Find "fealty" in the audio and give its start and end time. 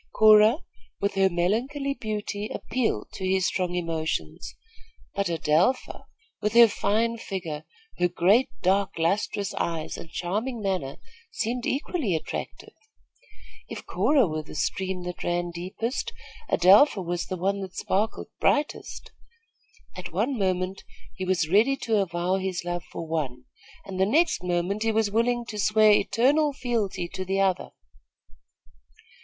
26.53-27.07